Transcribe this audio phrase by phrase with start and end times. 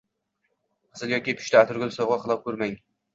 [0.95, 2.75] qizil yoki pushti atirgul sovg‘a qila ko‘rmang